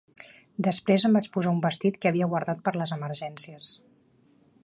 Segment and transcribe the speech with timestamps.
[0.67, 3.73] Després em vaig posar un vestit que havia guardat per a les emergències.